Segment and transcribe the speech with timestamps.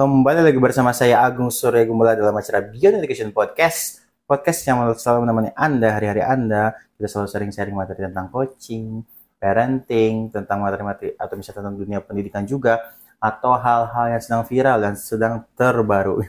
[0.00, 4.00] Kembali lagi bersama saya Agung Surya Gumbala dalam acara Beyond Education Podcast.
[4.24, 6.72] Podcast yang selalu menemani Anda hari-hari Anda.
[6.96, 9.04] Kita selalu sharing-sharing materi tentang coaching,
[9.36, 12.80] parenting, tentang materi-materi atau misalnya tentang dunia pendidikan juga
[13.20, 16.24] atau hal-hal yang sedang viral dan sedang terbaru.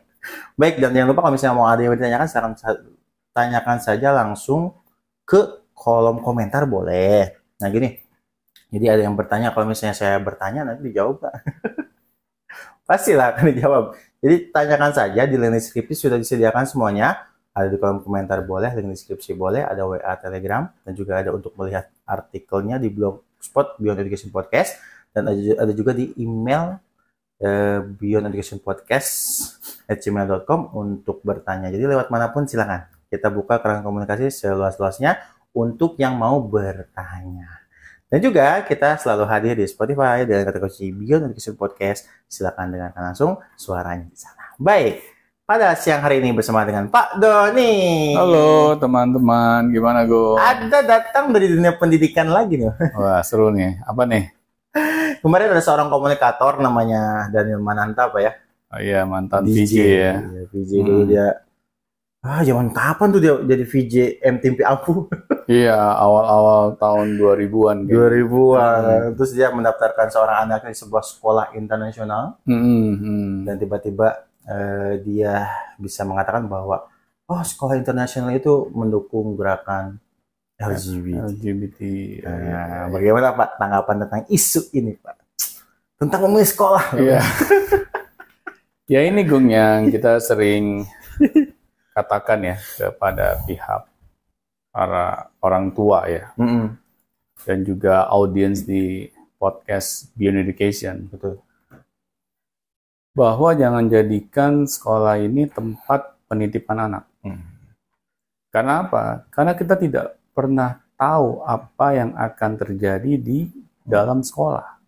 [0.56, 2.52] Baik, dan jangan lupa kalau misalnya mau ada yang ditanyakan, silakan
[3.36, 4.80] tanyakan saja langsung
[5.28, 7.36] ke kolom komentar boleh.
[7.60, 8.00] Nah gini,
[8.72, 11.36] jadi ada yang bertanya kalau misalnya saya bertanya nanti dijawab Pak.
[12.90, 13.84] Pastilah akan dijawab.
[14.18, 17.30] Jadi tanyakan saja di link deskripsi sudah disediakan semuanya.
[17.54, 21.54] Ada di kolom komentar boleh, link deskripsi boleh, ada WA Telegram dan juga ada untuk
[21.54, 24.82] melihat artikelnya di blogspot Beyond Education Podcast
[25.14, 26.82] dan ada juga di email
[27.38, 29.10] uh, Beyond Education Podcast
[29.86, 31.70] gmail.com untuk bertanya.
[31.70, 32.90] Jadi lewat mana pun silakan.
[33.06, 35.14] Kita buka keran komunikasi seluas-luasnya
[35.54, 37.59] untuk yang mau bertanya.
[38.10, 42.10] Dan juga kita selalu hadir di Spotify dengan kata kunci Beyond Education Podcast.
[42.26, 44.50] Silakan dengarkan langsung suaranya di sana.
[44.58, 44.98] Baik,
[45.46, 48.10] pada siang hari ini bersama dengan Pak Doni.
[48.18, 50.34] Halo teman-teman, gimana Go?
[50.42, 52.74] Ada datang dari dunia pendidikan lagi nih.
[52.98, 54.26] Wah seru nih, apa nih?
[55.22, 58.34] Kemarin ada seorang komunikator namanya Daniel Mananta apa ya?
[58.74, 60.18] Oh iya mantan VJ, ya.
[60.18, 60.82] Iya, VJ hmm.
[60.82, 61.26] dulu dia
[62.26, 65.06] Ah, zaman kapan tuh dia jadi VJ MTP Ampu?
[65.50, 67.76] iya, awal-awal tahun 2000-an.
[67.90, 67.98] Gitu.
[67.98, 68.82] 2000-an.
[68.86, 69.10] Hmm.
[69.18, 72.38] Terus dia mendaftarkan seorang anaknya di sebuah sekolah internasional.
[72.46, 73.30] Hmm, hmm.
[73.50, 76.86] Dan tiba-tiba uh, dia bisa mengatakan bahwa
[77.26, 79.98] oh, sekolah internasional itu mendukung gerakan
[80.60, 81.34] LGBT.
[81.34, 81.80] LGBT.
[82.22, 82.62] Nah, ya.
[82.92, 85.16] bagaimana Pak tanggapan tentang isu ini, Pak?
[85.98, 86.84] Tentang memilih sekolah.
[86.94, 87.20] Iya.
[88.92, 90.84] ya ini Gung yang kita sering
[91.96, 93.89] katakan ya kepada pihak
[94.70, 96.30] para orang tua ya.
[96.38, 96.66] Mm -hmm.
[97.40, 99.08] dan juga audiens di
[99.40, 100.96] podcast Beyond Education.
[101.08, 101.40] Betul.
[103.16, 107.04] Bahwa jangan jadikan sekolah ini tempat penitipan anak.
[107.20, 107.42] Mm.
[108.50, 109.28] karena apa?
[109.30, 113.46] Karena kita tidak pernah tahu apa yang akan terjadi di
[113.86, 114.80] dalam sekolah.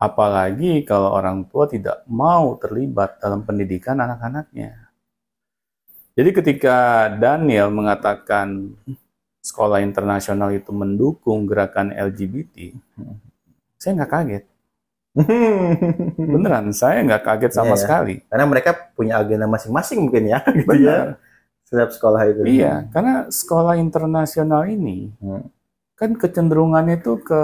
[0.00, 4.89] Apalagi kalau orang tua tidak mau terlibat dalam pendidikan anak-anaknya
[6.18, 6.76] jadi ketika
[7.16, 8.74] Daniel mengatakan
[9.40, 12.76] sekolah internasional itu mendukung gerakan LGBT,
[13.80, 14.44] saya nggak kaget.
[16.34, 18.14] Beneran, saya nggak kaget sama yeah, sekali.
[18.30, 20.38] Karena mereka punya agenda masing-masing mungkin ya.
[20.58, 21.18] Gitu ya.
[21.66, 22.40] Setiap sekolah itu.
[22.46, 25.46] Iya, karena sekolah internasional ini hmm.
[25.94, 27.42] kan kecenderungannya itu ke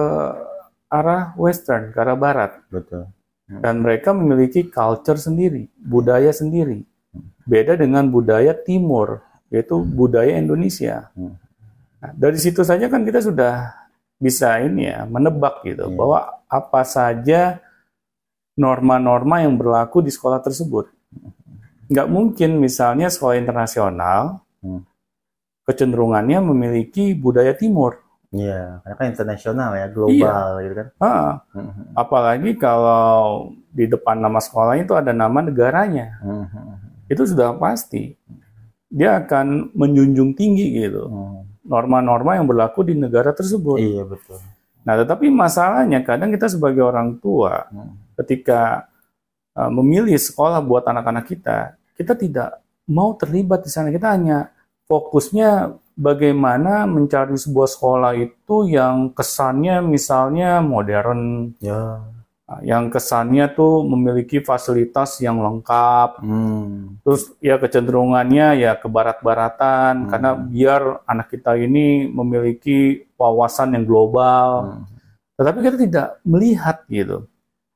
[0.91, 2.59] arah western, ke arah barat.
[2.67, 3.07] Betul.
[3.47, 6.83] Dan mereka memiliki culture sendiri, budaya sendiri.
[7.47, 9.23] Beda dengan budaya timur,
[9.55, 11.11] yaitu budaya Indonesia.
[11.15, 13.71] Nah, dari situ saja kan kita sudah
[14.17, 15.97] bisa ini ya menebak gitu yeah.
[15.97, 16.19] bahwa
[16.49, 17.61] apa saja
[18.57, 20.89] norma-norma yang berlaku di sekolah tersebut.
[21.87, 24.83] Nggak mungkin misalnya sekolah internasional hmm.
[25.69, 28.01] kecenderungannya memiliki budaya timur.
[28.35, 30.63] Iya, karena kan internasional ya, global iya.
[30.67, 30.89] gitu kan.
[30.99, 31.95] Hmm.
[31.95, 36.19] Apalagi kalau di depan nama sekolah itu ada nama negaranya.
[36.25, 38.15] Hmm itu sudah pasti
[38.87, 41.67] dia akan menjunjung tinggi gitu hmm.
[41.67, 43.79] norma-norma yang berlaku di negara tersebut.
[43.79, 44.39] Iya betul.
[44.87, 48.17] Nah tetapi masalahnya kadang kita sebagai orang tua hmm.
[48.23, 48.87] ketika
[49.59, 53.91] uh, memilih sekolah buat anak-anak kita, kita tidak mau terlibat di sana.
[53.91, 54.55] Kita hanya
[54.87, 61.99] fokusnya bagaimana mencari sebuah sekolah itu yang kesannya misalnya modern, ya
[62.63, 67.03] yang kesannya tuh memiliki fasilitas yang lengkap, hmm.
[67.03, 70.09] terus ya kecenderungannya ya ke barat-baratan, hmm.
[70.15, 74.79] karena biar anak kita ini memiliki wawasan yang global.
[74.79, 74.87] Hmm.
[75.35, 77.27] Tetapi kita tidak melihat gitu,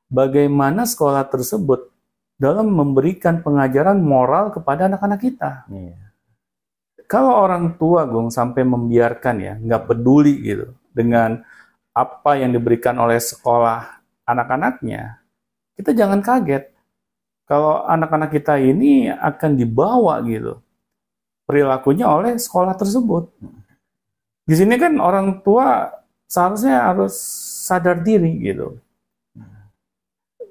[0.07, 1.91] bagaimana sekolah tersebut
[2.39, 5.67] dalam memberikan pengajaran moral kepada anak-anak kita.
[5.67, 6.15] Yeah.
[7.11, 11.43] Kalau orang tua, Gung, sampai membiarkan ya, nggak peduli gitu dengan
[11.91, 14.00] apa yang diberikan oleh sekolah
[14.31, 15.19] anak-anaknya,
[15.75, 16.71] kita jangan kaget
[17.45, 20.63] kalau anak-anak kita ini akan dibawa gitu
[21.51, 23.27] perilakunya oleh sekolah tersebut.
[24.47, 25.91] Di sini kan orang tua
[26.31, 27.11] seharusnya harus
[27.67, 28.79] sadar diri gitu.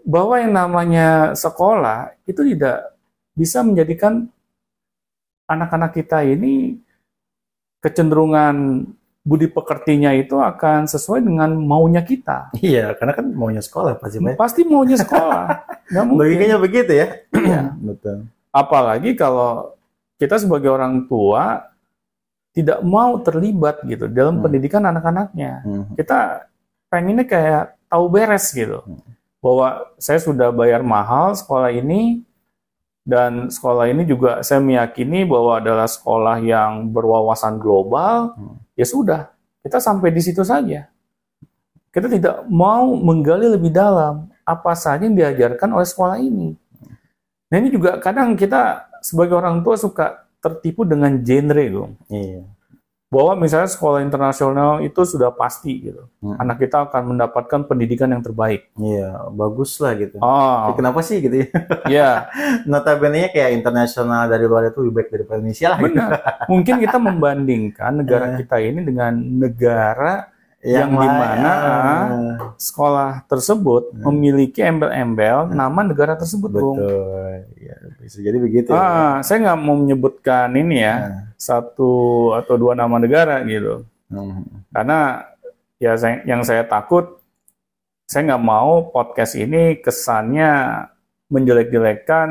[0.04, 2.92] Bahwa yang namanya sekolah itu tidak
[3.32, 4.28] bisa menjadikan
[5.48, 6.76] anak-anak kita ini
[7.80, 8.84] kecenderungan
[9.20, 12.56] budi pekertinya itu akan sesuai dengan maunya kita.
[12.56, 14.18] Iya, karena kan maunya sekolah pasti.
[14.36, 15.44] Pasti maunya sekolah.
[15.92, 16.20] Nggak mungkin.
[16.24, 17.06] Logikanya begitu ya.
[17.36, 18.16] Iya, betul.
[18.50, 19.76] Apalagi kalau
[20.16, 21.70] kita sebagai orang tua
[22.50, 24.44] tidak mau terlibat gitu dalam hmm.
[24.44, 25.52] pendidikan anak-anaknya.
[25.62, 25.84] Hmm.
[25.94, 26.48] Kita
[26.90, 28.82] pengennya kayak tahu beres gitu.
[28.82, 29.00] Hmm.
[29.40, 32.20] bahwa saya sudah bayar mahal sekolah ini
[33.08, 38.36] dan sekolah ini juga saya meyakini bahwa adalah sekolah yang berwawasan global.
[38.36, 38.56] Hmm.
[38.80, 39.28] Ya sudah,
[39.60, 40.88] kita sampai di situ saja.
[41.92, 46.56] Kita tidak mau menggali lebih dalam apa saja yang diajarkan oleh sekolah ini.
[47.52, 51.92] Nah ini juga kadang kita sebagai orang tua suka tertipu dengan genre, Gong.
[52.08, 52.40] Iya
[53.10, 56.06] bahwa misalnya sekolah internasional itu sudah pasti gitu.
[56.22, 56.38] Hmm.
[56.38, 58.70] Anak kita akan mendapatkan pendidikan yang terbaik.
[58.78, 60.22] Iya, bagus lah gitu.
[60.22, 60.70] Oh.
[60.70, 61.48] Ya, kenapa sih gitu ya?
[61.90, 62.10] Iya.
[62.70, 65.78] Notabene kayak internasional dari luar itu lebih baik daripada Indonesia lah.
[65.82, 65.98] Gitu.
[66.54, 68.36] Mungkin kita membandingkan negara iya.
[68.46, 70.30] kita ini dengan negara
[70.60, 74.04] yang, yang di mana uh, sekolah tersebut hmm.
[74.04, 75.56] memiliki embel-embel hmm.
[75.56, 76.64] nama negara tersebut, Betul.
[76.64, 76.78] Bung.
[77.56, 78.76] Ya, bisa jadi begitu.
[78.76, 78.80] Ya.
[78.80, 79.24] Ah, ya.
[79.24, 81.40] saya nggak mau menyebutkan ini ya hmm.
[81.40, 81.92] satu
[82.36, 84.68] atau dua nama negara gitu, hmm.
[84.68, 85.24] karena
[85.80, 87.24] ya saya, yang saya takut
[88.04, 90.84] saya nggak mau podcast ini kesannya
[91.32, 92.28] menjelek-jelekan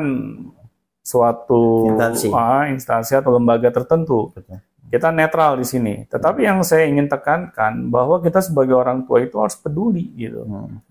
[1.02, 2.28] suatu instansi.
[2.30, 4.30] Ah, instansi atau lembaga tertentu.
[4.30, 4.62] Betul.
[4.90, 6.02] Kita netral di sini.
[6.10, 10.42] Tetapi yang saya ingin tekankan bahwa kita sebagai orang tua itu harus peduli gitu.
[10.42, 10.82] Hmm.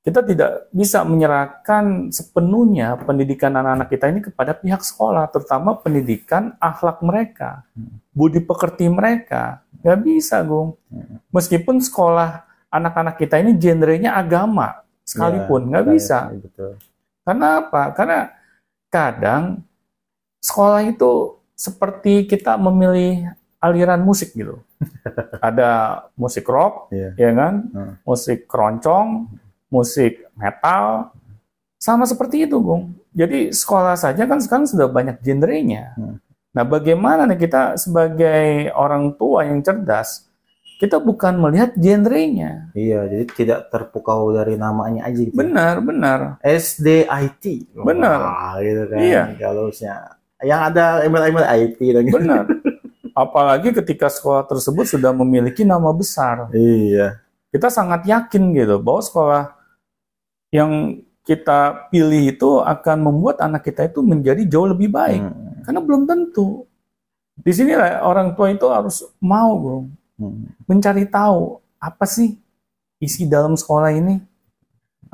[0.00, 7.02] Kita tidak bisa menyerahkan sepenuhnya pendidikan anak-anak kita ini kepada pihak sekolah, terutama pendidikan akhlak
[7.02, 8.14] mereka, hmm.
[8.14, 9.66] budi pekerti mereka.
[9.82, 10.78] Gak bisa, Gung.
[10.88, 11.20] Hmm.
[11.34, 16.18] Meskipun sekolah anak-anak kita ini genrenya agama sekalipun, ya, nggak bisa.
[16.32, 16.72] Ya, betul.
[17.26, 17.82] Karena apa?
[17.90, 18.20] Karena
[18.86, 19.66] kadang
[20.38, 24.60] sekolah itu seperti kita memilih aliran musik gitu.
[25.48, 27.16] Ada musik rock, yeah.
[27.16, 27.54] ya kan?
[27.72, 27.92] Hmm.
[28.04, 29.32] Musik keroncong,
[29.72, 31.10] musik metal,
[31.80, 32.96] sama seperti itu, Bung.
[33.16, 35.96] Jadi sekolah saja kan sekarang sudah banyak genrenya.
[35.96, 36.20] Hmm.
[36.56, 40.28] Nah, bagaimana nih kita sebagai orang tua yang cerdas,
[40.76, 42.68] kita bukan melihat genrenya.
[42.76, 45.36] Iya, jadi tidak terpukau dari namanya aja gitu.
[45.36, 46.18] Benar, benar.
[46.44, 47.72] SDIT.
[47.76, 48.20] Benar.
[48.20, 48.98] Wah, gitu kan.
[49.00, 49.22] Iya.
[49.40, 49.72] Kalau
[50.44, 52.16] yang ada email-email IT dan gitu.
[52.20, 52.44] Benar.
[53.16, 56.52] Apalagi ketika sekolah tersebut sudah memiliki nama besar.
[56.52, 57.20] Iya.
[57.48, 59.42] Kita sangat yakin gitu bahwa sekolah
[60.52, 65.24] yang kita pilih itu akan membuat anak kita itu menjadi jauh lebih baik.
[65.24, 65.64] Hmm.
[65.64, 66.68] Karena belum tentu.
[67.36, 69.78] Di sinilah orang tua itu harus mau, bro,
[70.20, 70.68] hmm.
[70.68, 72.36] mencari tahu apa sih
[73.00, 74.20] isi dalam sekolah ini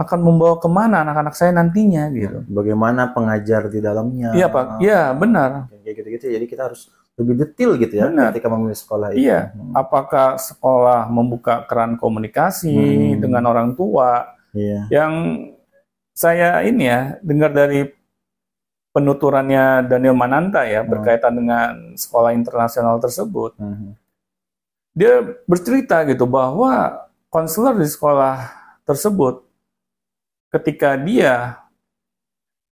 [0.02, 2.42] akan membawa ke mana anak-anak saya nantinya gitu.
[2.50, 4.34] Bagaimana pengajar di dalamnya?
[4.34, 5.70] Iya pak, iya benar.
[5.82, 6.24] Kayak gitu-gitu.
[6.34, 6.90] Jadi kita harus
[7.20, 8.32] lebih detail gitu ya benar.
[8.32, 9.28] ketika memilih sekolah itu.
[9.28, 9.52] Iya.
[9.52, 9.72] Hmm.
[9.76, 13.20] Apakah sekolah membuka keran komunikasi hmm.
[13.20, 14.32] dengan orang tua?
[14.56, 14.88] Iya.
[14.88, 15.12] Yang
[16.12, 17.88] saya ini ya dengar dari
[18.92, 20.88] penuturannya Daniel Mananta ya hmm.
[20.88, 23.56] berkaitan dengan sekolah internasional tersebut.
[23.60, 23.96] Hmm.
[24.92, 28.52] Dia bercerita gitu bahwa konselor di sekolah
[28.84, 29.51] tersebut
[30.52, 31.62] ketika dia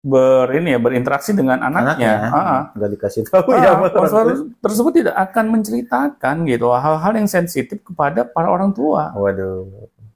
[0.01, 4.27] ber ini ya berinteraksi dengan anaknya, anaknya nggak dikasih tahu ah, ya konselor
[4.63, 9.11] tersebut tidak akan menceritakan gitu hal-hal yang sensitif kepada para orang tua.
[9.13, 9.67] Waduh.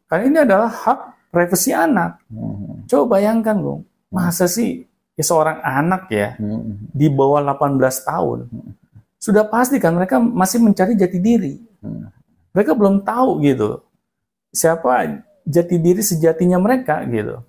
[0.07, 0.99] Karena ini adalah hak
[1.31, 2.19] privasi anak.
[2.27, 2.83] Hmm.
[2.87, 3.81] Coba bayangkan, Bung.
[4.11, 4.85] Masa sih
[5.15, 6.91] ya seorang anak ya hmm.
[6.95, 7.77] di bawah 18
[8.07, 8.71] tahun hmm.
[9.19, 11.55] sudah pasti kan mereka masih mencari jati diri.
[11.83, 12.11] Hmm.
[12.51, 13.79] Mereka belum tahu gitu
[14.51, 17.41] siapa jati diri sejatinya mereka gitu.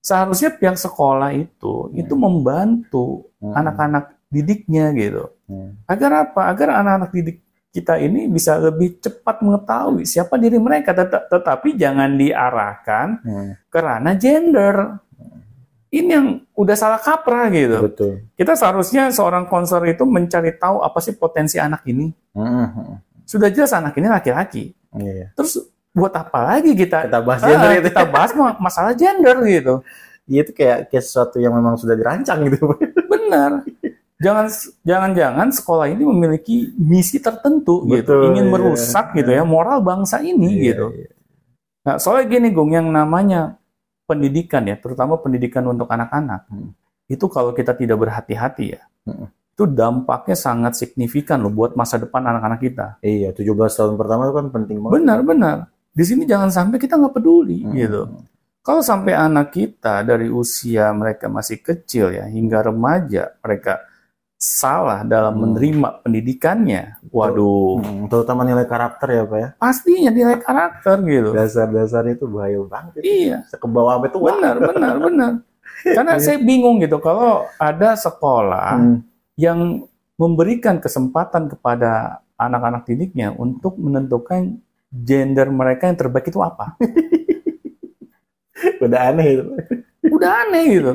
[0.00, 2.00] Seharusnya pihak sekolah itu hmm.
[2.00, 3.06] itu membantu
[3.42, 3.54] hmm.
[3.54, 4.18] anak-anak hmm.
[4.30, 5.24] didiknya gitu.
[5.50, 5.78] Hmm.
[5.90, 6.50] Agar apa?
[6.50, 7.38] Agar anak-anak didik
[7.74, 13.50] kita ini bisa lebih cepat mengetahui siapa diri mereka, Tet tetapi jangan diarahkan hmm.
[13.68, 14.76] karena gender.
[15.86, 17.78] Ini yang udah salah kaprah gitu.
[17.78, 18.12] Betul.
[18.34, 22.10] Kita seharusnya seorang konser itu mencari tahu apa sih potensi anak ini.
[22.36, 23.00] Hmm.
[23.22, 24.74] Sudah jelas anak ini laki-laki.
[24.92, 25.32] Yeah.
[25.36, 25.62] Terus
[25.96, 29.80] buat apa lagi kita kita bahas gender ah, itu kita bahas masalah gender gitu
[30.26, 32.66] Iya itu kayak kayak sesuatu yang memang sudah dirancang gitu
[33.12, 33.62] benar
[34.18, 34.46] jangan
[34.82, 38.02] jangan-jangan sekolah ini memiliki misi tertentu gitu.
[38.02, 38.52] Betul, gitu ingin iya.
[38.52, 41.10] merusak gitu ya moral bangsa ini iya, gitu iya.
[41.86, 43.54] nah soalnya gini Gung yang namanya
[44.08, 46.74] pendidikan ya terutama pendidikan untuk anak-anak hmm.
[47.06, 49.30] itu kalau kita tidak berhati-hati ya hmm.
[49.30, 54.34] itu dampaknya sangat signifikan loh buat masa depan anak-anak kita iya 17 tahun pertama itu
[54.34, 55.56] kan penting banget benar benar
[55.96, 57.72] di sini jangan sampai kita nggak peduli hmm.
[57.72, 58.02] gitu.
[58.60, 63.80] Kalau sampai anak kita dari usia mereka masih kecil ya hingga remaja mereka
[64.36, 65.42] salah dalam hmm.
[65.48, 67.80] menerima pendidikannya, waduh.
[67.80, 69.48] Hmm, terutama nilai karakter ya pak ya.
[69.56, 71.30] Pastinya nilai karakter gitu.
[71.32, 73.00] Dasar-dasar itu bahaya banget.
[73.00, 73.38] Iya.
[73.48, 74.20] Sekebawah itu.
[74.20, 75.32] Benar, benar, benar.
[75.96, 78.96] Karena saya bingung gitu kalau ada sekolah hmm.
[79.40, 79.88] yang
[80.20, 84.60] memberikan kesempatan kepada anak-anak didiknya untuk menentukan
[85.04, 86.76] gender mereka yang terbaik itu apa?
[88.84, 89.44] udah aneh itu.
[90.08, 90.92] Udah aneh gitu.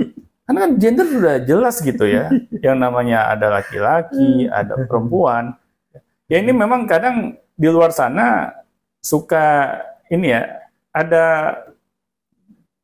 [0.47, 2.27] Karena kan gender sudah jelas gitu ya.
[2.59, 5.55] Yang namanya ada laki-laki, ada perempuan.
[6.27, 8.55] Ya ini memang kadang di luar sana
[9.03, 9.77] suka
[10.09, 10.41] ini ya
[10.91, 11.55] ada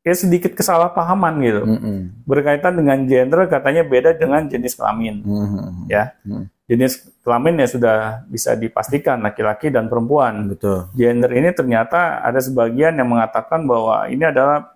[0.08, 1.98] ya sedikit kesalahpahaman gitu mm -hmm.
[2.24, 5.72] berkaitan dengan gender katanya beda dengan jenis kelamin mm -hmm.
[5.92, 6.44] ya mm -hmm.
[6.64, 7.96] jenis kelamin ya sudah
[8.32, 14.24] bisa dipastikan laki-laki dan perempuan betul gender ini ternyata ada sebagian yang mengatakan bahwa ini
[14.24, 14.72] adalah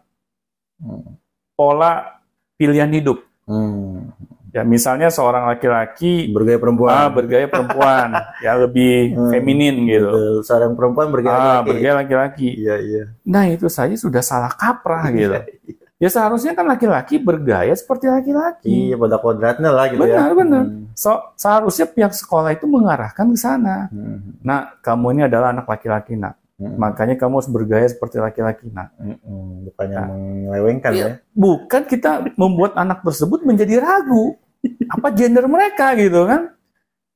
[1.56, 2.20] pola
[2.60, 4.12] pilihan hidup mm.
[4.52, 8.12] Ya misalnya seorang laki-laki bergaya perempuan, ah, bergaya perempuan,
[8.44, 10.12] ya lebih hmm, feminin gitu.
[10.12, 10.34] Betul.
[10.44, 11.68] Seorang perempuan bergaya ah, laki.
[11.72, 12.48] bergaya laki-laki.
[12.60, 13.02] Iya iya.
[13.24, 15.38] Nah itu saja sudah salah kaprah iya, gitu.
[15.40, 15.80] Iya.
[16.02, 18.90] Ya seharusnya kan laki-laki bergaya seperti laki-laki.
[18.90, 20.18] Iya pada kodratnya lah gitu benar, ya.
[20.18, 20.64] Benar benar.
[20.66, 20.84] Hmm.
[20.98, 23.86] So, seharusnya pihak sekolah itu mengarahkan ke sana.
[23.88, 24.36] Hmm.
[24.42, 26.42] Nah kamu ini adalah anak laki-laki nak.
[26.58, 26.74] Hmm.
[26.74, 28.90] Makanya kamu harus bergaya seperti laki-laki nak.
[28.98, 29.62] Hmm.
[29.70, 31.10] Bukannya nah, menyelewengkan iya, ya.
[31.38, 34.41] Bukan kita membuat anak tersebut menjadi ragu
[34.86, 36.54] apa gender mereka gitu kan.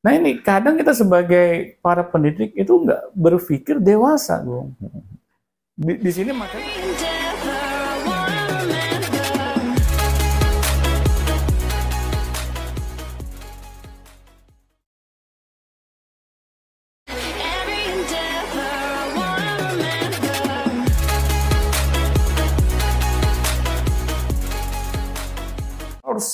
[0.02, 4.74] Nah ini kadang kita sebagai para pendidik itu nggak berpikir dewasa, Bung.
[5.76, 6.70] Di, di sini makanya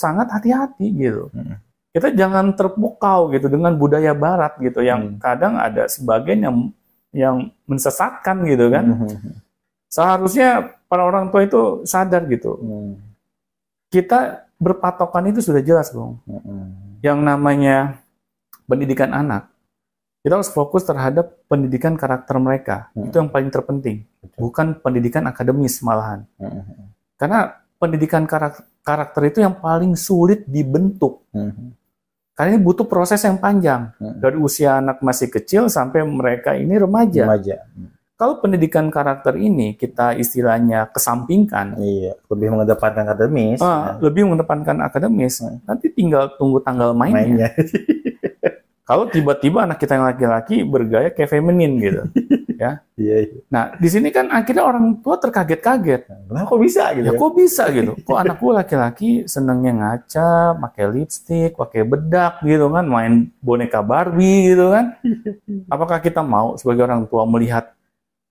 [0.02, 1.30] sangat hati-hati gitu.
[1.30, 1.62] Hmm.
[1.94, 5.22] Kita jangan terpukau gitu dengan budaya barat gitu yang hmm.
[5.22, 6.56] kadang ada sebagian yang
[7.14, 7.36] yang
[7.70, 8.84] mensesatkan gitu kan.
[8.98, 9.38] Hmm.
[9.86, 12.58] Seharusnya para orang tua itu sadar gitu.
[12.58, 12.98] Hmm.
[13.92, 16.18] Kita berpatokan itu sudah jelas, Bung.
[16.26, 16.98] Hmm.
[17.04, 17.76] Yang namanya
[18.66, 19.52] pendidikan anak
[20.22, 22.94] kita harus fokus terhadap pendidikan karakter mereka.
[22.94, 23.10] Hmm.
[23.10, 24.06] Itu yang paling terpenting.
[24.38, 26.22] Bukan pendidikan akademis malahan.
[26.38, 26.62] Hmm.
[27.18, 31.26] Karena pendidikan karakter, karakter itu yang paling sulit dibentuk.
[31.34, 31.74] Hmm.
[32.38, 33.90] Karena ini butuh proses yang panjang.
[33.98, 34.22] Hmm.
[34.22, 37.26] Dari usia anak masih kecil sampai mereka ini remaja.
[37.26, 37.66] Remaja.
[37.74, 37.90] Hmm.
[38.14, 43.92] Kalau pendidikan karakter ini kita istilahnya kesampingkan, iya, lebih mengedepankan akademis, uh, ya.
[43.98, 45.66] lebih mengedepankan akademis, hmm.
[45.66, 47.50] nanti tinggal tunggu tanggal mainnya.
[47.50, 47.50] mainnya.
[48.88, 52.02] Kalau tiba-tiba anak kita yang laki-laki bergaya kayak feminin gitu,
[52.62, 52.72] ya.
[52.94, 53.40] Iya, iya.
[53.50, 56.06] Nah, di sini kan akhirnya orang tua terkaget-kaget.
[56.30, 57.06] Nah, kok bisa gitu?
[57.10, 57.92] Ya, kok bisa gitu?
[58.06, 64.70] Kok anakku laki-laki senengnya ngaca, pakai lipstick, pakai bedak gitu kan, main boneka Barbie gitu
[64.70, 64.94] kan?
[65.66, 67.74] Apakah kita mau sebagai orang tua melihat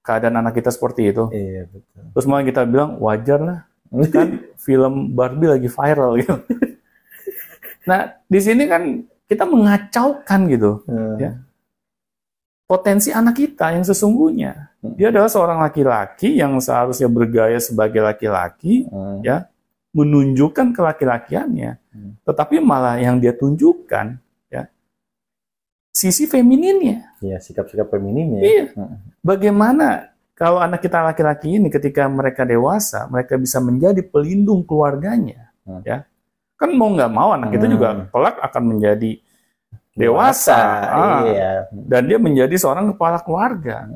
[0.07, 1.27] keadaan anak kita seperti itu?
[1.35, 2.01] Iya, betul.
[2.15, 3.59] Terus malah kita bilang wajar lah.
[4.07, 6.35] Kan film Barbie lagi viral gitu.
[7.81, 11.17] Nah, di sini kan kita mengacaukan gitu, hmm.
[11.17, 11.33] ya
[12.71, 14.71] potensi anak kita yang sesungguhnya.
[14.79, 14.95] Hmm.
[14.95, 19.27] Dia adalah seorang laki-laki yang seharusnya bergaya sebagai laki-laki, hmm.
[19.27, 19.51] ya,
[19.91, 21.71] menunjukkan kelaki-lakiannya.
[21.91, 22.15] Hmm.
[22.23, 24.15] Tetapi malah yang dia tunjukkan,
[24.47, 24.71] ya,
[25.91, 27.19] sisi femininnya.
[27.19, 28.39] Iya, sikap-sikap femininnya.
[28.39, 28.65] Iya.
[28.71, 29.03] Hmm.
[29.19, 35.83] Bagaimana kalau anak kita laki-laki ini ketika mereka dewasa, mereka bisa menjadi pelindung keluarganya, hmm.
[35.83, 36.07] ya.
[36.55, 38.15] Kan mau nggak mau anak kita juga hmm.
[38.15, 39.20] kelak akan menjadi
[39.91, 41.51] dewasa, ah, iya.
[41.71, 43.91] dan dia menjadi seorang kepala keluarga.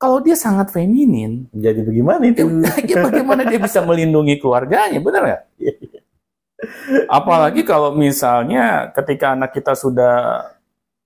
[0.00, 2.44] Kalau dia sangat feminin, jadi bagaimana itu?
[2.88, 5.42] Ya, bagaimana dia bisa melindungi keluarganya, benar nggak?
[7.20, 10.44] Apalagi kalau misalnya ketika anak kita sudah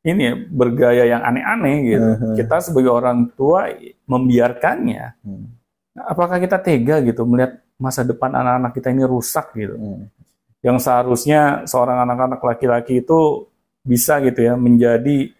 [0.04, 2.34] ini bergaya yang aneh-aneh gitu, uh-huh.
[2.36, 3.72] kita sebagai orang tua
[4.04, 5.16] membiarkannya.
[5.24, 5.48] Hmm.
[5.96, 9.78] Apakah kita tega gitu melihat masa depan anak-anak kita ini rusak gitu?
[9.80, 10.12] Hmm.
[10.60, 13.48] Yang seharusnya seorang anak-anak laki-laki itu
[13.84, 15.30] bisa gitu ya menjadi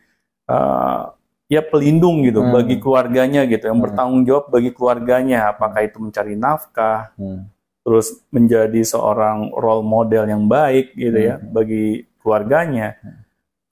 [0.47, 1.17] uh,
[1.49, 2.53] ya pelindung gitu hmm.
[2.53, 3.87] bagi keluarganya gitu yang hmm.
[3.89, 7.49] bertanggung jawab bagi keluarganya apakah itu mencari nafkah hmm.
[7.85, 11.53] terus menjadi seorang role model yang baik gitu ya hmm.
[11.53, 13.21] bagi keluarganya hmm.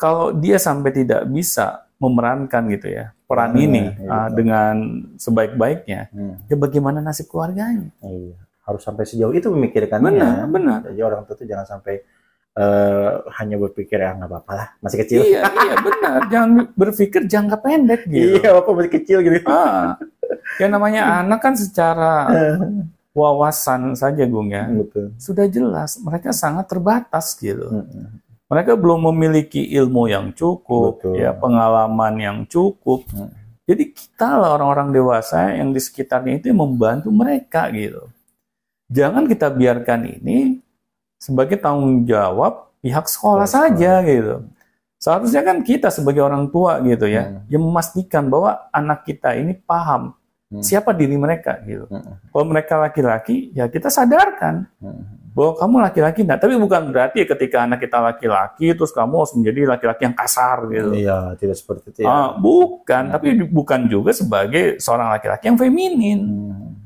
[0.00, 4.75] kalau dia sampai tidak bisa memerankan gitu ya peran hmm, ini ya, uh, dengan
[5.17, 6.50] sebaik-baiknya hmm.
[6.50, 11.35] ya bagaimana nasib keluarganya iya harus sampai sejauh itu memikirkannya benar benar jadi orang tua
[11.35, 12.05] itu jangan sampai
[12.56, 15.21] uh, hanya berpikir ya nggak apa-apa lah masih kecil.
[15.25, 16.18] Iya iya benar.
[16.32, 18.40] Jangan berpikir jangka pendek gitu.
[18.40, 19.38] Iya apa masih kecil gitu.
[19.52, 20.00] Ah,
[20.56, 22.28] yang namanya anak kan secara
[23.12, 24.64] wawasan saja Gung ya.
[24.64, 25.12] Betul.
[25.21, 27.68] sudah jelas mereka sangat terbatas gitu.
[28.49, 31.21] Mereka belum memiliki ilmu yang cukup Betul.
[31.21, 33.04] ya pengalaman yang cukup.
[33.68, 38.09] Jadi kita lah orang-orang dewasa yang di sekitarnya itu yang membantu mereka gitu.
[38.92, 40.61] Jangan kita biarkan ini
[41.23, 44.43] sebagai tanggung jawab pihak sekolah oh, saja gitu.
[44.99, 47.47] Seharusnya kan kita sebagai orang tua gitu ya, hmm.
[47.47, 50.14] yang memastikan bahwa anak kita ini paham
[50.50, 50.62] hmm.
[50.62, 51.87] siapa diri mereka gitu.
[51.87, 52.19] Hmm.
[52.31, 55.35] Kalau mereka laki-laki, ya kita sadarkan hmm.
[55.35, 56.21] bahwa kamu laki-laki.
[56.23, 60.59] Nah, tapi bukan berarti ketika anak kita laki-laki, terus kamu harus menjadi laki-laki yang kasar
[60.71, 60.91] gitu.
[60.95, 61.99] Iya, tidak seperti itu.
[62.02, 62.07] Ya.
[62.11, 63.14] Ah, bukan, hmm.
[63.14, 66.21] tapi bukan juga sebagai seorang laki-laki yang feminin.
[66.31, 66.79] Hmm.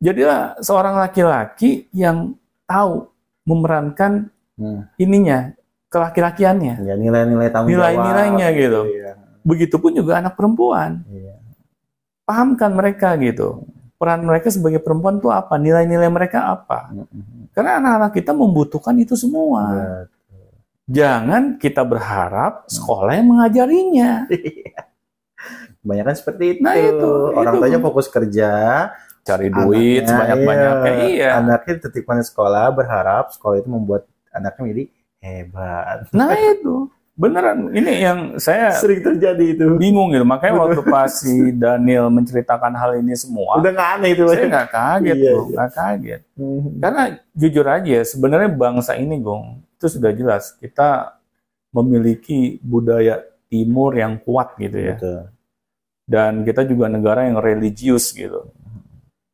[0.00, 2.36] Jadilah seorang laki-laki yang
[2.68, 3.11] tahu
[3.44, 4.94] memerankan hmm.
[4.98, 5.52] ininya
[5.92, 6.74] kelaki-lakiannya.
[6.82, 8.80] Ya, nilai-nilai tanggung Nilai-nilainya gitu.
[8.88, 9.12] Iya.
[9.42, 11.02] Begitupun juga anak perempuan.
[11.10, 11.42] Iya
[12.32, 13.66] pahamkan mereka gitu.
[14.00, 15.54] Peran mereka sebagai perempuan itu apa?
[15.60, 16.90] Nilai-nilai mereka apa?
[17.54, 19.62] Karena anak-anak kita membutuhkan itu semua.
[20.90, 24.26] Jangan kita berharap sekolah yang mengajarinya.
[25.82, 26.60] Kebanyakan seperti itu.
[26.66, 28.50] Nah, itu Orang tuanya fokus kerja,
[29.22, 30.92] cari duit sebanyak-banyaknya.
[30.92, 31.28] Iya, iya.
[31.38, 34.84] Anaknya titipan sekolah berharap sekolah itu membuat anaknya menjadi
[35.22, 35.96] hebat.
[36.10, 41.52] Nah itu beneran ini yang saya sering terjadi itu bingung gitu makanya waktu pas si
[41.52, 45.52] Daniel menceritakan hal ini semua udah nggak aneh itu saya nggak kaget iya, tuh iya.
[45.52, 46.68] nggak kaget hmm.
[46.80, 47.02] karena
[47.36, 51.20] jujur aja sebenarnya bangsa ini gong itu sudah jelas kita
[51.68, 53.20] memiliki budaya
[53.52, 55.20] timur yang kuat gitu ya Betul.
[56.08, 58.48] dan kita juga negara yang religius gitu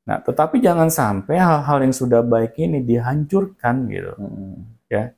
[0.09, 4.89] nah tetapi jangan sampai hal-hal yang sudah baik ini dihancurkan gitu hmm.
[4.89, 5.13] ya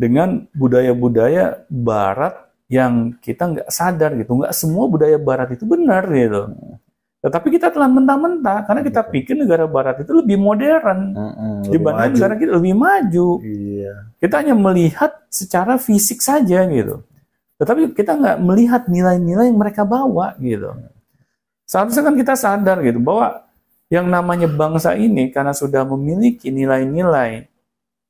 [0.00, 4.32] dengan budaya-budaya Barat yang kita nggak sadar gitu.
[4.38, 6.54] Nggak semua budaya Barat itu benar gitu.
[7.20, 12.34] Tetapi kita telah mentah-mentah karena kita pikir negara Barat itu lebih modern mm-hmm, dibanding negara
[12.38, 13.28] kita lebih maju.
[13.44, 13.94] Iya.
[14.16, 17.04] Kita hanya melihat secara fisik saja gitu.
[17.60, 20.72] Tetapi kita nggak melihat nilai-nilai yang mereka bawa gitu.
[21.68, 23.44] Seharusnya kan kita sadar gitu bahwa
[23.90, 27.50] yang namanya bangsa ini karena sudah memiliki nilai-nilai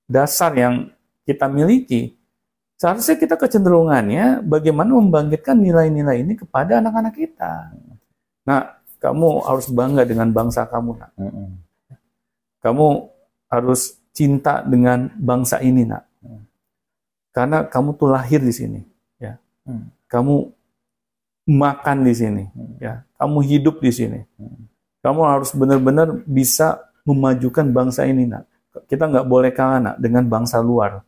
[0.05, 0.93] dasar yang
[1.25, 2.21] kita miliki,
[2.77, 7.73] seharusnya kita kecenderungannya bagaimana membangkitkan nilai-nilai ini kepada anak-anak kita.
[8.45, 11.13] Nah, kamu harus bangga dengan bangsa kamu, nak.
[12.61, 12.87] Kamu
[13.49, 16.05] harus cinta dengan bangsa ini, nak.
[17.33, 18.81] Karena kamu tuh lahir di sini,
[19.17, 19.39] ya.
[19.65, 19.87] Mm.
[20.11, 20.35] Kamu
[21.49, 22.45] makan di sini,
[22.83, 23.07] ya.
[23.17, 24.21] Kamu hidup di sini.
[25.01, 28.45] Kamu harus benar-benar bisa memajukan bangsa ini, nak.
[28.87, 31.01] Kita nggak boleh kalah, nak, dengan bangsa luar.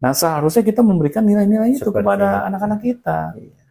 [0.00, 3.32] Nah, seharusnya kita memberikan nilai-nilai itu kepada anak-anak kita.
[3.36, 3.62] Iya.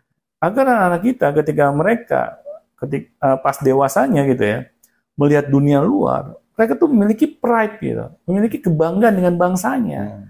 [0.44, 2.22] Agar anak-anak kita ketika mereka
[2.84, 4.60] ketika uh, pas dewasanya gitu ya,
[5.16, 10.02] melihat dunia luar, mereka tuh memiliki pride gitu, memiliki kebanggaan dengan bangsanya.
[10.04, 10.26] Hmm.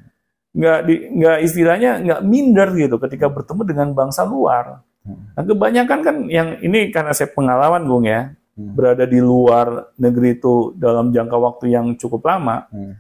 [0.54, 4.86] Nggak di, nggak istilahnya nggak minder gitu ketika bertemu dengan bangsa luar.
[5.02, 5.34] Hmm.
[5.34, 8.74] Nah, kebanyakan kan yang ini karena saya pengalaman Bung ya, hmm.
[8.74, 12.66] berada di luar negeri itu dalam jangka waktu yang cukup lama.
[12.70, 12.98] Hmm.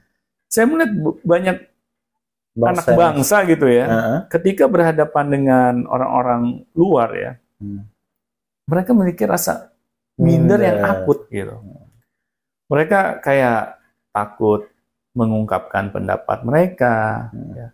[0.50, 0.94] Saya melihat
[1.26, 1.58] banyak
[2.54, 4.20] bangsa anak bangsa gitu ya, uh-huh.
[4.30, 7.82] ketika berhadapan dengan orang-orang luar ya, hmm.
[8.70, 9.74] mereka memiliki rasa
[10.22, 10.68] minder hmm.
[10.70, 11.58] yang akut gitu.
[12.70, 13.82] Mereka kayak
[14.13, 14.70] takut
[15.18, 16.96] mengungkapkan pendapat mereka,
[17.34, 17.54] hmm.
[17.58, 17.68] ya.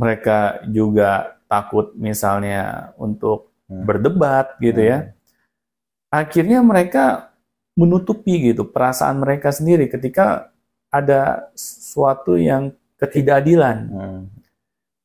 [0.00, 0.38] mereka
[0.72, 3.84] juga takut misalnya untuk hmm.
[3.84, 4.98] berdebat gitu ya.
[5.04, 5.08] hmm.
[5.12, 5.22] ya.
[6.14, 7.34] Akhirnya mereka
[7.74, 10.54] menutupi gitu perasaan mereka sendiri ketika
[10.94, 12.70] ada sesuatu yang
[13.02, 13.76] ketidakadilan.
[13.90, 14.22] Hmm.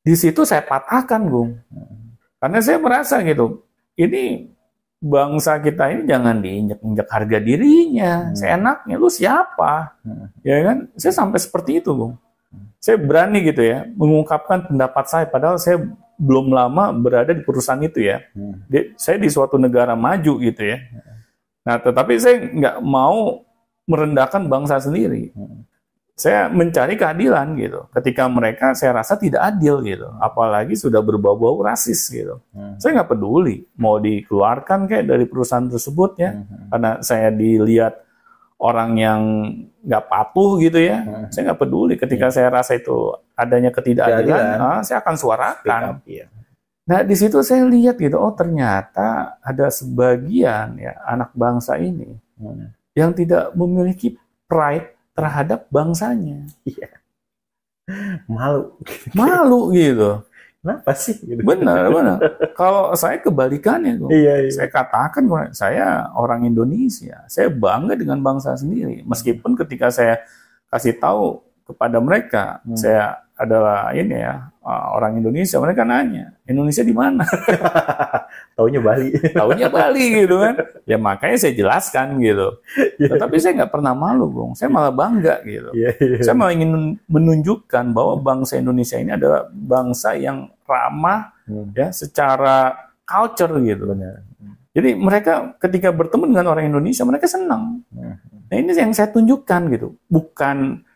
[0.06, 1.58] Di situ saya patahkan, Bung.
[1.66, 2.14] Hmm.
[2.38, 3.66] Karena saya merasa gitu,
[3.98, 4.54] ini
[5.02, 8.30] bangsa kita ini jangan diinjak-injak harga dirinya.
[8.30, 8.36] Hmm.
[8.38, 9.98] Seenaknya, lu siapa?
[10.06, 10.30] Hmm.
[10.46, 10.78] Ya kan?
[10.94, 12.14] Saya sampai seperti itu, Bung.
[12.78, 15.84] Saya berani gitu ya, mengungkapkan pendapat saya, padahal saya
[16.20, 18.20] belum lama berada di perusahaan itu ya.
[18.36, 18.68] Hmm.
[18.68, 20.78] Di, saya di suatu negara maju gitu ya.
[21.64, 23.40] Nah, tetapi saya nggak mau
[23.88, 25.32] merendahkan bangsa sendiri.
[25.32, 25.64] Hmm
[26.20, 27.88] saya mencari keadilan gitu.
[27.96, 32.44] Ketika mereka saya rasa tidak adil gitu, apalagi sudah berbau-bau rasis gitu.
[32.52, 32.76] Hmm.
[32.76, 36.68] Saya nggak peduli mau dikeluarkan kayak dari perusahaan tersebut ya, hmm.
[36.68, 38.04] karena saya dilihat
[38.60, 39.20] orang yang
[39.80, 41.00] nggak patuh gitu ya.
[41.00, 41.32] Hmm.
[41.32, 41.96] Saya nggak peduli.
[41.96, 42.34] Ketika hmm.
[42.36, 46.04] saya rasa itu adanya ketidakadilan, nah, saya akan suarakan.
[46.04, 46.28] ya.
[46.90, 52.66] Nah di situ saya lihat gitu, oh ternyata ada sebagian ya anak bangsa ini hmm.
[52.98, 54.18] yang tidak memiliki
[54.50, 56.50] pride terhadap bangsanya.
[56.66, 56.90] Iya.
[58.26, 58.74] Malu.
[59.14, 60.22] Malu gitu.
[60.60, 61.16] Kenapa sih?
[61.16, 61.40] Gitu.
[61.40, 62.18] Benar, benar.
[62.52, 64.12] Kalau saya kebalikannya, tuh.
[64.12, 64.50] Iya, iya.
[64.52, 65.24] saya katakan
[65.56, 69.00] saya orang Indonesia, saya bangga dengan bangsa sendiri.
[69.08, 70.20] Meskipun ketika saya
[70.68, 72.76] kasih tahu kepada mereka, hmm.
[72.76, 77.24] saya adalah ini ya orang Indonesia mereka nanya Indonesia di mana
[78.56, 80.54] taunya Bali taunya Bali gitu kan
[80.90, 82.60] ya makanya saya jelaskan gitu
[83.00, 83.16] yeah.
[83.16, 86.20] tetapi saya nggak pernah malu bung saya malah bangga gitu yeah, yeah.
[86.20, 91.72] saya malah ingin menunjukkan bahwa bangsa Indonesia ini adalah bangsa yang ramah hmm.
[91.72, 93.90] ya secara culture gitu
[94.70, 97.82] Jadi mereka ketika bertemu dengan orang Indonesia mereka senang.
[97.90, 98.14] Hmm.
[98.22, 100.86] Nah ini yang saya tunjukkan gitu, bukan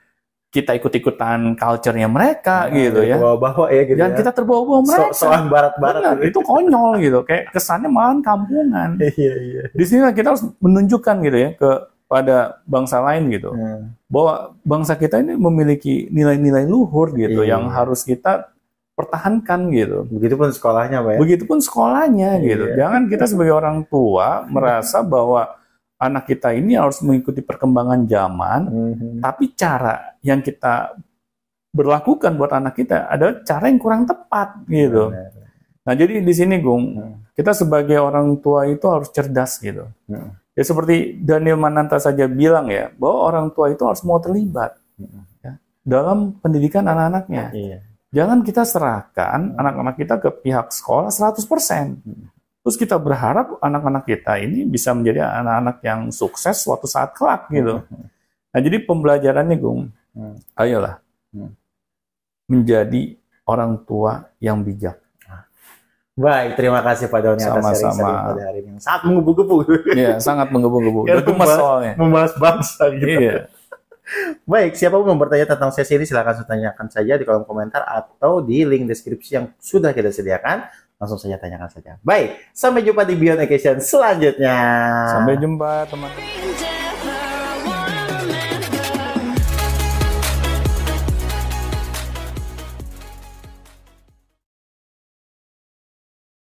[0.55, 3.19] kita ikut-ikutan culture-nya mereka nah, gitu ya.
[3.19, 3.99] Bawa-bawa ya gitu.
[3.99, 4.17] Dan ya.
[4.23, 5.11] kita terbawa-bawa mereka.
[5.11, 6.23] So soal barat-barat.
[6.23, 7.19] itu konyol gitu.
[7.27, 8.95] Kayak kesannya malah kampungan.
[9.19, 9.63] iya, iya.
[9.75, 11.71] Di sini kita harus menunjukkan gitu ya ke
[12.07, 13.51] pada bangsa lain gitu.
[13.51, 13.99] Hmm.
[14.07, 17.59] Bahwa bangsa kita ini memiliki nilai-nilai luhur gitu iya.
[17.59, 18.55] yang harus kita
[18.95, 20.07] pertahankan gitu.
[20.07, 21.19] Begitupun sekolahnya, Pak ya.
[21.19, 22.47] Begitupun sekolahnya iya.
[22.47, 22.65] gitu.
[22.79, 25.51] Jangan kita sebagai orang tua merasa bahwa
[26.05, 29.13] anak kita ini harus mengikuti perkembangan zaman, mm-hmm.
[29.25, 30.93] tapi cara yang kita
[31.75, 35.11] berlakukan buat anak kita adalah cara yang kurang tepat gitu.
[35.11, 35.43] Mm-hmm.
[35.85, 37.15] Nah jadi di sini Gung, mm-hmm.
[37.35, 39.89] kita sebagai orang tua itu harus cerdas gitu.
[40.07, 40.31] Mm-hmm.
[40.55, 45.23] Ya seperti Daniel Mananta saja bilang ya, bahwa orang tua itu harus mau terlibat mm-hmm.
[45.43, 47.51] ya, dalam pendidikan anak-anaknya.
[47.51, 47.79] Iya.
[48.15, 51.43] Jangan kita serahkan anak-anak kita ke pihak sekolah 100%.
[51.43, 52.34] Mm-hmm.
[52.65, 57.85] Terus kita berharap anak-anak kita ini bisa menjadi anak-anak yang sukses suatu saat kelak gitu.
[57.85, 58.09] Hmm.
[58.57, 60.57] Nah jadi pembelajarannya Gung, hmm.
[60.57, 60.97] ayolah
[61.37, 61.53] hmm.
[62.49, 64.97] menjadi orang tua yang bijak.
[66.15, 68.79] Baik, terima kasih Pak Doni atas sharing-sharing pada hari ini.
[68.79, 69.57] Sangat menggebu-gebu.
[69.99, 71.11] Iya, sangat menggebu-gebu.
[71.11, 71.93] Udah gemas soalnya.
[71.99, 73.19] Membahas bangsa gitu.
[73.19, 73.51] Iya.
[74.47, 78.39] Baik, siapa pun mau bertanya tentang sesi ini silahkan tanyakan saja di kolom komentar atau
[78.47, 80.71] di link deskripsi yang sudah kita sediakan.
[80.99, 81.99] Langsung saja tanyakan saja.
[82.01, 84.57] Baik, sampai jumpa di Beyond Education selanjutnya.
[85.11, 86.74] Sampai jumpa teman-teman.